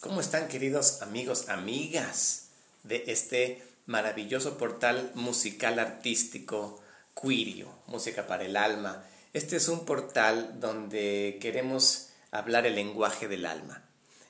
[0.00, 2.48] ¿Cómo están queridos amigos, amigas
[2.82, 6.82] de este maravilloso portal musical artístico
[7.18, 9.02] Quirio, Música para el Alma?
[9.32, 13.84] Este es un portal donde queremos hablar el lenguaje del alma.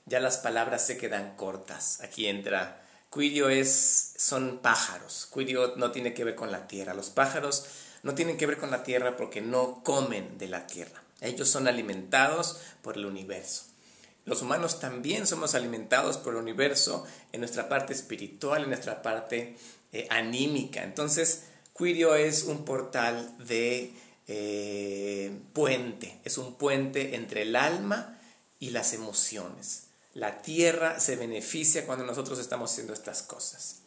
[0.06, 2.00] Ya las palabras se quedan cortas.
[2.00, 2.80] Aquí entra
[3.12, 5.28] Quirio es son pájaros.
[5.34, 6.94] Quirio no tiene que ver con la tierra.
[6.94, 7.66] Los pájaros
[8.04, 11.02] no tienen que ver con la tierra porque no comen de la tierra.
[11.20, 13.75] Ellos son alimentados por el universo.
[14.26, 19.56] Los humanos también somos alimentados por el universo en nuestra parte espiritual, en nuestra parte
[19.92, 20.82] eh, anímica.
[20.82, 21.44] Entonces,
[21.78, 23.92] Quirio es un portal de
[24.26, 28.18] eh, puente, es un puente entre el alma
[28.58, 29.84] y las emociones.
[30.12, 33.82] La tierra se beneficia cuando nosotros estamos haciendo estas cosas.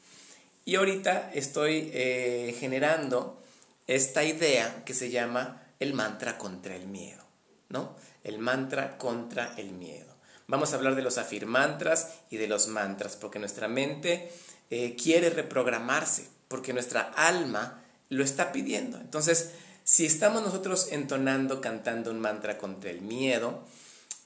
[0.64, 3.44] Y ahorita estoy eh, generando
[3.88, 7.26] esta idea que se llama el mantra contra el miedo,
[7.68, 7.96] ¿no?
[8.24, 10.09] El mantra contra el miedo.
[10.50, 14.32] Vamos a hablar de los afirmantras y de los mantras, porque nuestra mente
[14.72, 18.98] eh, quiere reprogramarse, porque nuestra alma lo está pidiendo.
[18.98, 19.52] Entonces,
[19.84, 23.64] si estamos nosotros entonando, cantando un mantra contra el miedo,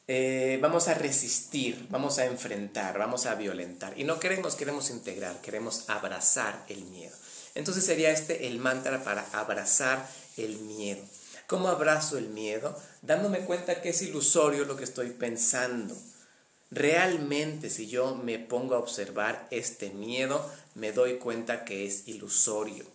[0.07, 3.99] eh, vamos a resistir, vamos a enfrentar, vamos a violentar.
[3.99, 7.17] Y no queremos, queremos integrar, queremos abrazar el miedo.
[7.53, 11.03] Entonces sería este el mantra para abrazar el miedo.
[11.47, 12.75] ¿Cómo abrazo el miedo?
[13.01, 15.95] Dándome cuenta que es ilusorio lo que estoy pensando.
[16.71, 22.85] Realmente si yo me pongo a observar este miedo, me doy cuenta que es ilusorio.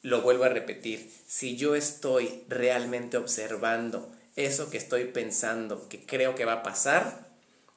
[0.00, 6.34] Lo vuelvo a repetir, si yo estoy realmente observando eso que estoy pensando, que creo
[6.34, 7.28] que va a pasar,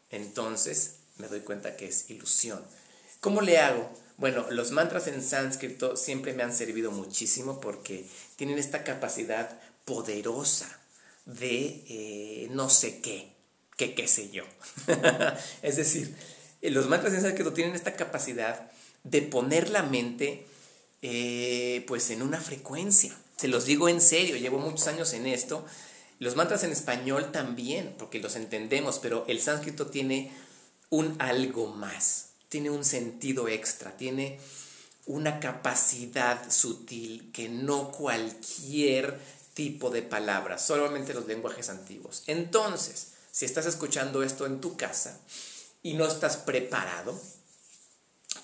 [0.10, 2.64] entonces me doy cuenta que es ilusión.
[3.20, 3.92] ¿Cómo le hago?
[4.18, 8.06] Bueno, los mantras en sánscrito siempre me han servido muchísimo porque
[8.38, 10.80] tienen esta capacidad poderosa
[11.26, 13.36] de eh, no sé qué
[13.78, 14.44] qué sé yo.
[15.62, 16.16] es decir,
[16.62, 18.72] eh, los mantras en sánscrito tienen esta capacidad
[19.04, 20.46] de poner la mente
[21.02, 23.16] eh, pues en una frecuencia.
[23.38, 25.66] Se los digo en serio, llevo muchos años en esto.
[26.20, 30.32] Los mantras en español también, porque los entendemos, pero el sánscrito tiene
[30.90, 34.40] un algo más, tiene un sentido extra, tiene
[35.06, 39.20] una capacidad sutil que no cualquier
[39.56, 42.24] tipo de palabra, solamente los lenguajes antiguos.
[42.28, 45.18] Entonces, si estás escuchando esto en tu casa
[45.82, 47.20] y no estás preparado,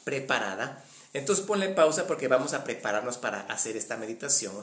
[0.04, 0.84] preparada,
[1.14, 4.54] entonces ponle pausa porque vamos a prepararnos para hacer esta meditación,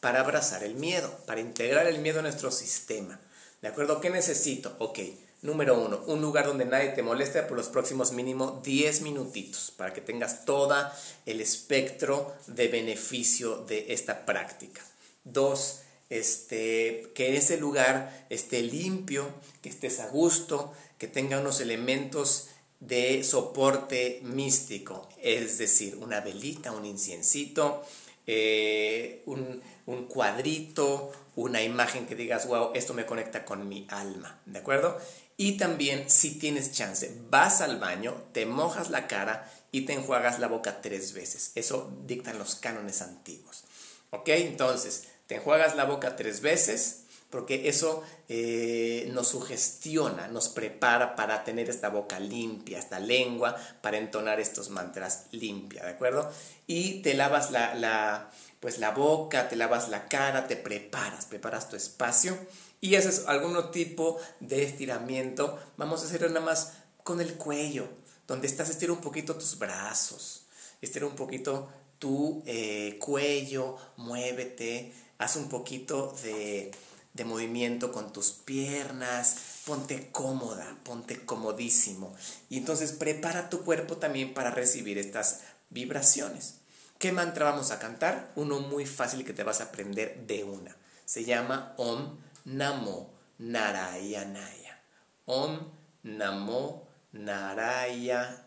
[0.00, 3.20] para abrazar el miedo, para integrar el miedo en nuestro sistema.
[3.60, 4.00] ¿De acuerdo?
[4.00, 4.76] ¿Qué necesito?
[4.78, 5.00] Ok,
[5.42, 9.92] número uno, un lugar donde nadie te moleste por los próximos mínimo 10 minutitos, para
[9.92, 10.76] que tengas todo
[11.24, 14.82] el espectro de beneficio de esta práctica.
[15.24, 15.80] Dos,
[16.10, 19.28] este, que ese lugar esté limpio,
[19.62, 22.48] que estés a gusto, que tenga unos elementos
[22.80, 27.82] de soporte místico, es decir, una velita, un inciencito,
[28.26, 34.40] eh, un, un, cuadrito, una imagen que digas, wow, esto me conecta con mi alma,
[34.46, 34.98] ¿de acuerdo?
[35.36, 40.38] Y también, si tienes chance, vas al baño, te mojas la cara y te enjuagas
[40.38, 41.52] la boca tres veces.
[41.54, 43.64] Eso dictan los cánones antiguos.
[44.10, 44.28] ¿Ok?
[44.28, 51.44] Entonces, te enjuagas la boca tres veces porque eso eh, nos sugestiona, nos prepara para
[51.44, 56.30] tener esta boca limpia, esta lengua, para entonar estos mantras limpia, ¿de acuerdo?
[56.66, 61.68] Y te lavas la, la, pues la boca, te lavas la cara, te preparas, preparas
[61.68, 62.38] tu espacio
[62.80, 65.58] y haces algún tipo de estiramiento.
[65.76, 67.88] Vamos a hacerlo nada más con el cuello,
[68.26, 70.46] donde estás, estira un poquito tus brazos,
[70.80, 76.72] estira un poquito tu eh, cuello, muévete, haz un poquito de,
[77.14, 82.14] de movimiento con tus piernas, ponte cómoda, ponte comodísimo.
[82.48, 85.40] Y entonces prepara tu cuerpo también para recibir estas
[85.70, 86.56] vibraciones.
[86.98, 88.32] ¿Qué mantra vamos a cantar?
[88.36, 90.74] Uno muy fácil que te vas a aprender de una.
[91.04, 94.80] Se llama Om Namo Narayanaya.
[95.26, 95.58] Om
[96.04, 98.46] Namo Narayanaya.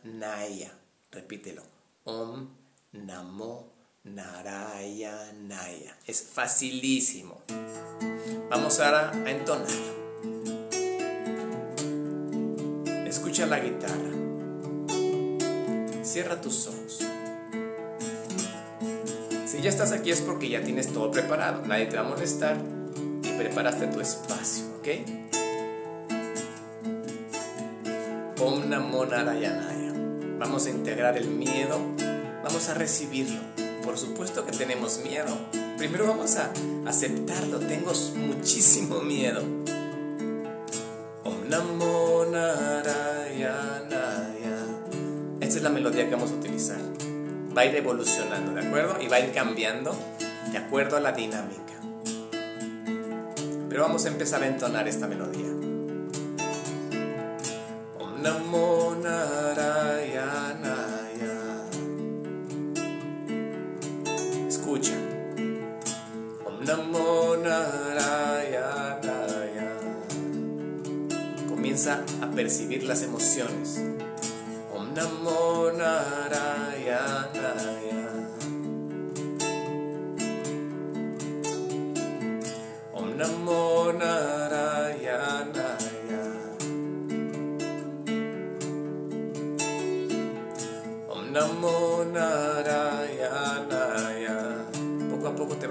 [1.12, 1.64] Repítelo.
[2.06, 2.50] Om
[2.94, 3.69] Namo
[4.16, 5.96] Narayanaya.
[6.08, 7.42] Es facilísimo.
[8.50, 9.68] Vamos ahora a entonar.
[13.06, 14.10] Escucha la guitarra.
[16.04, 17.06] Cierra tus ojos.
[19.46, 21.66] Si ya estás aquí es porque ya tienes todo preparado.
[21.66, 22.58] Nadie te va a molestar
[23.24, 24.88] y preparaste tu espacio, ¿ok?
[28.42, 29.94] Om Namo Narayanaya.
[30.40, 31.80] Vamos a integrar el miedo.
[32.44, 35.38] Vamos a recibirlo por supuesto que tenemos miedo.
[35.78, 36.52] Primero vamos a
[36.86, 37.60] aceptarlo.
[37.60, 39.42] Tengo muchísimo miedo.
[41.24, 41.50] Om
[42.32, 43.70] Narayana.
[45.40, 46.78] es la melodía que vamos a utilizar.
[47.58, 49.02] Va a ir evolucionando, ¿de acuerdo?
[49.02, 49.96] Y va a ir cambiando
[50.52, 51.74] de acuerdo a la dinámica.
[53.70, 55.50] Pero vamos a empezar a entonar esta melodía.
[58.00, 60.79] Om Namo Narayanaya.
[66.70, 67.34] Namo.
[71.48, 73.82] Comienza a percibir las emociones.
[74.72, 77.79] Om Namo Narayanaya.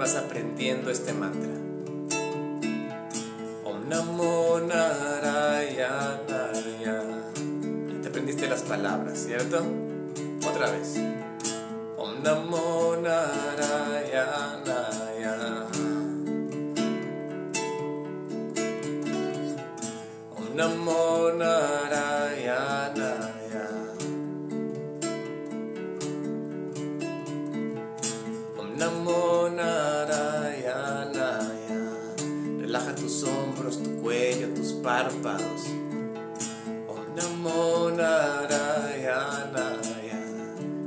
[0.09, 1.51] Vas aprendiendo este mantra.
[3.63, 5.83] Om Namo Narayanaya.
[7.93, 9.63] Ya te aprendiste las palabras, ¿cierto?
[10.47, 10.95] Otra vez.
[11.97, 14.55] Om Namo Narayanaya.
[20.35, 21.09] Om Namo.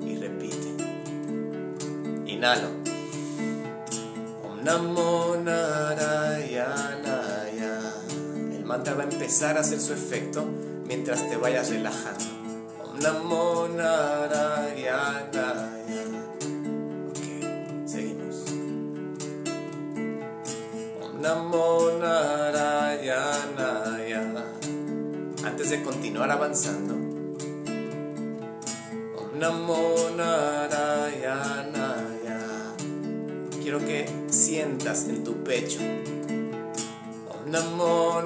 [0.01, 0.69] Y repite.
[2.27, 2.69] Inhalo.
[4.45, 5.35] Om Namo.
[8.53, 10.45] El mantra va a empezar a hacer su efecto
[10.87, 12.25] mientras te vayas relajando.
[12.83, 13.69] Om Namo.
[17.11, 17.19] Ok,
[17.87, 18.45] seguimos.
[21.03, 21.91] Om Namo
[26.13, 26.93] continuar avanzando,
[29.17, 29.95] Om Namo.
[33.63, 35.81] Quiero que sientas en tu pecho.
[37.31, 38.21] Om Namo.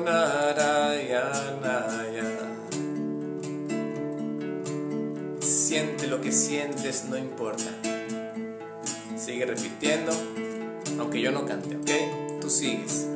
[5.40, 7.70] Siente lo que sientes, no importa.
[9.16, 10.10] Sigue repitiendo,
[10.98, 12.40] aunque yo no cante, ¿ok?
[12.40, 13.06] Tú sigues.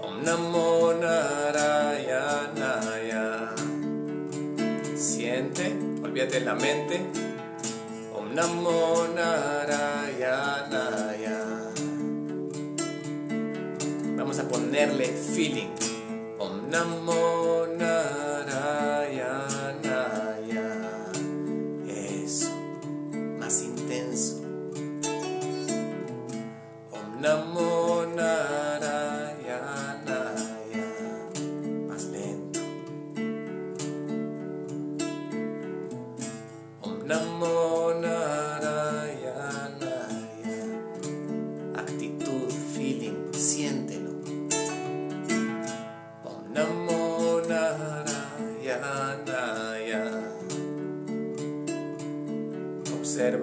[0.00, 0.94] Om Namo
[1.98, 3.54] Narayanaya.
[4.94, 7.00] Siente, olvídate la mente.
[8.14, 10.12] Om Namo Narayanaya.
[14.16, 15.74] Vamos a ponerle feeling.
[16.38, 17.38] Om Namo.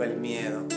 [0.03, 0.75] El miedo.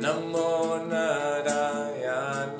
[0.00, 2.56] Namo Narayanaya.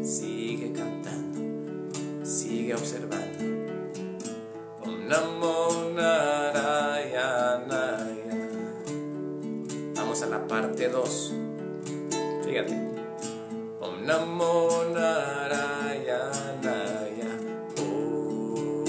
[0.00, 1.44] Sigue cantando.
[2.24, 3.44] Sigue observando.
[4.80, 7.12] Om Namo Narayanaya.
[9.94, 11.34] Vamos a la parte 2.
[12.48, 12.80] Fíjate.
[13.84, 16.24] Om Namo Narayanaya.
[17.76, 18.88] Om.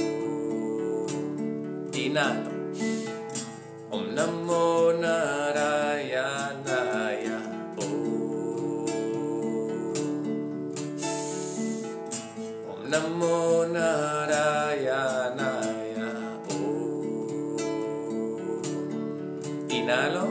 [1.92, 2.52] Inhalo.
[3.92, 5.35] Om Namo.
[19.76, 20.26] Inhalo.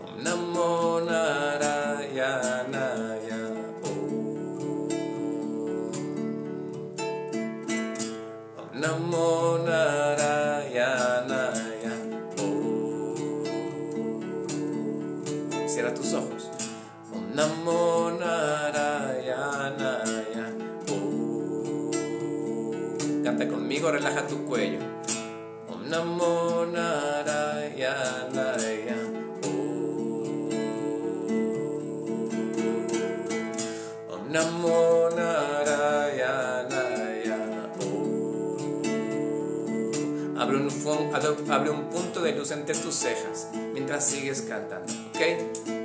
[0.00, 2.22] Om Namo Narayanaya.
[3.84, 4.00] Om.
[8.80, 9.28] Namo
[9.68, 11.14] Narayanaya.
[12.40, 13.44] Om.
[15.68, 16.44] Cierra tus ojos.
[17.12, 19.66] Om Namo Narayanaya.
[20.88, 21.04] Om.
[23.22, 24.80] Canta conmigo, relaja tu cuello.
[25.68, 27.49] Om Namo Narayanaya.
[40.36, 45.79] Abre un, abre un punto de luz entre tus cejas mientras sigues cantando, ¿ok?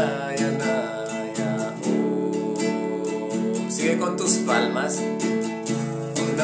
[0.00, 1.74] Narayanaya.
[3.68, 4.98] Sigue con tus palmas.
[6.20, 6.36] Om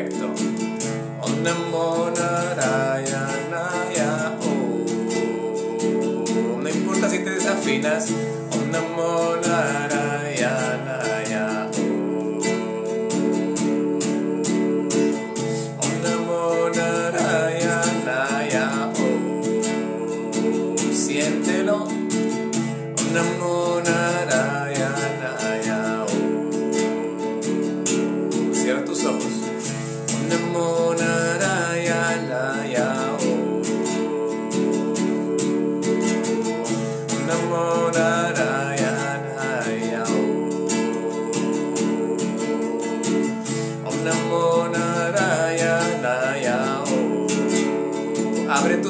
[0.00, 0.32] Perfecto.
[1.20, 4.10] Om Namo Narayanaya.
[4.40, 4.84] Om.
[6.62, 8.08] No importa si te desafinas.
[8.50, 9.36] Om Namo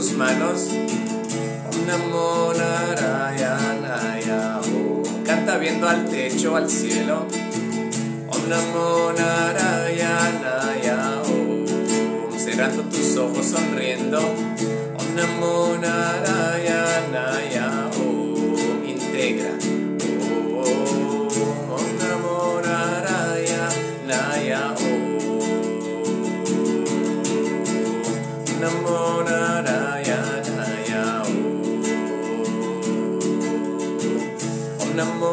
[0.01, 0.73] tus manos.
[1.71, 4.61] Om Namo Narayanaya.
[5.27, 7.27] Canta viendo al techo, al cielo.
[8.29, 11.21] Om Namo Narayanaya.
[12.39, 14.21] Cerrando tus ojos, sonriendo.
[14.21, 17.90] Om Namo Narayanaya.
[35.01, 35.30] Om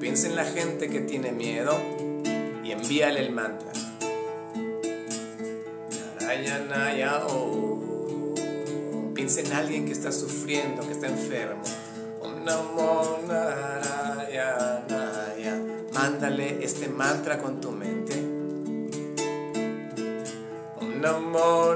[0.00, 1.78] Piensa en la gente que tiene miedo
[2.64, 3.70] y envíale el mantra.
[6.20, 8.32] Narayana Oh.
[9.14, 11.62] Piensa en alguien que está sufriendo, que está enfermo.
[12.22, 15.12] Om Namo Narayana
[15.92, 18.32] Mándale este mantra con tu mente.
[21.02, 21.74] Namo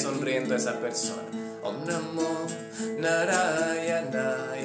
[0.00, 1.28] sonriendo a esa persona.
[1.62, 2.46] Om Namo
[2.98, 4.56] Narayana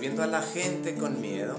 [0.00, 1.56] Viendo a la gente con miedo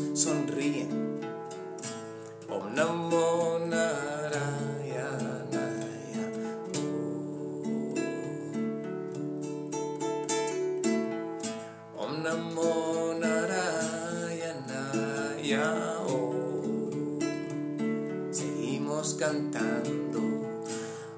[19.20, 20.24] cantando.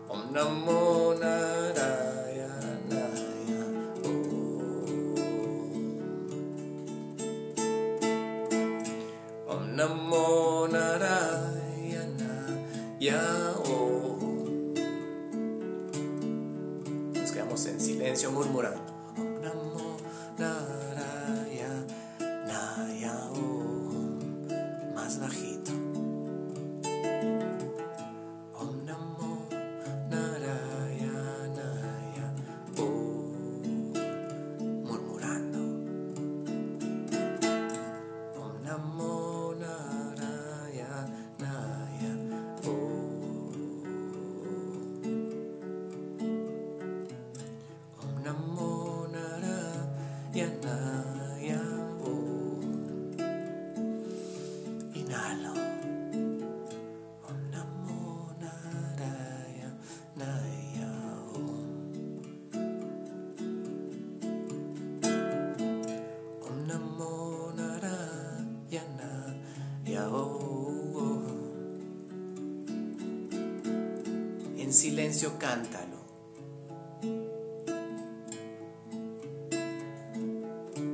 [0.09, 1.02] Om Namo
[75.39, 75.99] cántalo.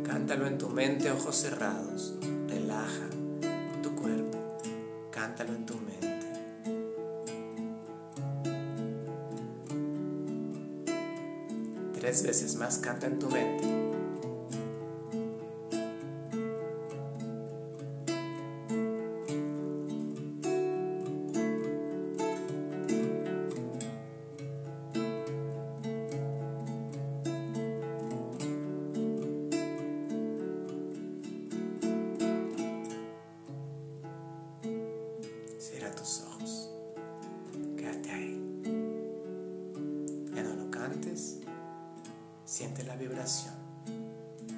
[0.04, 2.14] Cántalo en tu mente, ojos cerrados.
[2.48, 3.08] Relaja
[3.80, 4.38] tu cuerpo.
[5.12, 6.18] Cántalo en tu mente.
[11.92, 13.87] Tres veces más canta en tu mente.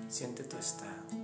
[0.09, 1.20] Siente tu estado.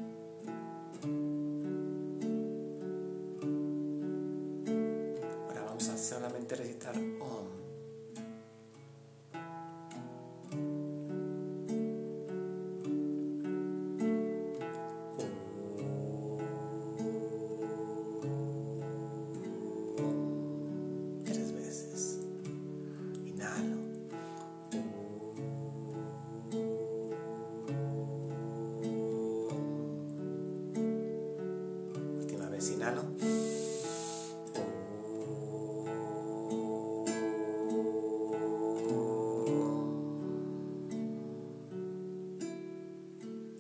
[32.71, 33.03] Inhalo.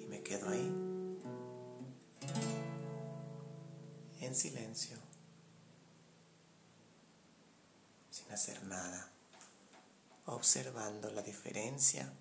[0.01, 0.73] Y me quedo ahí.
[4.21, 4.97] En silencio.
[8.11, 9.11] Sin hacer nada.
[10.27, 12.12] Observando la diferencia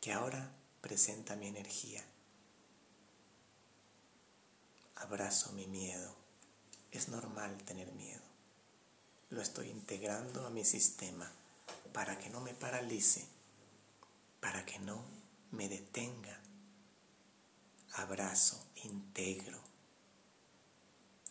[0.00, 2.04] que ahora presenta mi energía.
[5.16, 6.14] Abrazo mi miedo.
[6.90, 8.20] Es normal tener miedo.
[9.30, 11.32] Lo estoy integrando a mi sistema
[11.94, 13.26] para que no me paralice,
[14.40, 15.02] para que no
[15.52, 16.38] me detenga.
[17.94, 19.58] Abrazo, integro.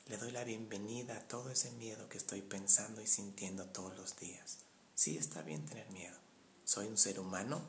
[0.07, 4.17] Le doy la bienvenida a todo ese miedo que estoy pensando y sintiendo todos los
[4.17, 4.61] días.
[4.95, 6.17] Sí está bien tener miedo.
[6.63, 7.61] Soy un ser humano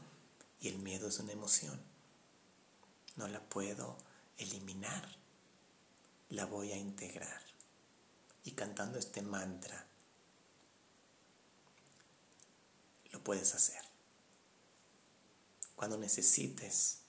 [0.61, 1.79] y el miedo es una emoción.
[3.17, 3.99] No la puedo
[4.39, 5.26] eliminar.
[6.31, 7.43] La voy a integrar.
[8.45, 9.87] Y cantando este mantra,
[13.11, 13.83] lo puedes hacer.
[15.75, 17.01] Cuando necesites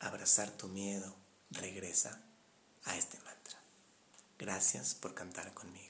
[0.00, 1.14] abrazar tu miedo,
[1.50, 2.22] regresa
[2.84, 3.58] a este mantra.
[4.38, 5.87] Gracias por cantar conmigo.